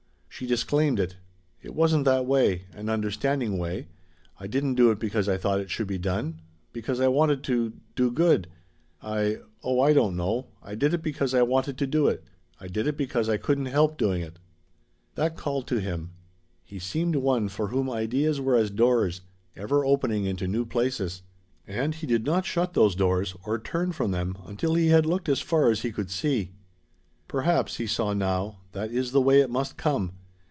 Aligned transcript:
She 0.33 0.47
disclaimed 0.47 0.99
it. 0.99 1.17
"It 1.61 1.75
wasn't 1.75 2.03
that 2.05 2.25
way 2.25 2.63
an 2.73 2.89
understanding 2.89 3.59
way. 3.59 3.89
I 4.39 4.47
didn't 4.47 4.73
do 4.73 4.89
it 4.89 4.97
because 4.97 5.29
I 5.29 5.37
thought 5.37 5.59
it 5.59 5.69
should 5.69 5.85
be 5.85 5.99
done; 5.99 6.41
because 6.73 6.99
I 6.99 7.09
wanted 7.09 7.43
to 7.43 7.73
do 7.95 8.09
good. 8.09 8.47
I 9.03 9.37
oh, 9.63 9.79
I 9.81 9.93
don't 9.93 10.15
know. 10.17 10.47
I 10.63 10.73
did 10.73 10.95
it 10.95 11.03
because 11.03 11.35
I 11.35 11.43
wanted 11.43 11.77
to 11.77 11.85
do 11.85 12.07
it. 12.07 12.23
I 12.59 12.67
did 12.67 12.87
it 12.87 12.97
because 12.97 13.29
I 13.29 13.37
couldn't 13.37 13.67
help 13.67 13.97
doing 13.99 14.23
it." 14.23 14.39
That 15.13 15.37
called 15.37 15.67
to 15.67 15.79
him. 15.79 16.09
He 16.63 16.79
seemed 16.79 17.15
one 17.17 17.47
for 17.47 17.67
whom 17.67 17.87
ideas 17.87 18.41
were 18.41 18.55
as 18.55 18.71
doors, 18.71 19.21
ever 19.55 19.85
opening 19.85 20.25
into 20.25 20.47
new 20.47 20.65
places. 20.65 21.21
And 21.67 21.93
he 21.93 22.07
did 22.07 22.25
not 22.25 22.45
shut 22.45 22.73
those 22.73 22.95
doors, 22.95 23.35
or 23.45 23.59
turn 23.59 23.91
from 23.91 24.09
them, 24.09 24.35
until 24.47 24.73
he 24.73 24.87
had 24.87 25.05
looked 25.05 25.29
as 25.29 25.39
far 25.41 25.69
as 25.69 25.81
he 25.81 25.91
could 25.91 26.09
see. 26.09 26.49
"Perhaps," 27.27 27.75
he 27.77 27.85
saw 27.85 28.13
now, 28.15 28.57
"that 28.71 28.89
is 28.91 29.11
the 29.11 29.21
way 29.21 29.41
it 29.41 29.49
must 29.51 29.77
come. 29.77 30.13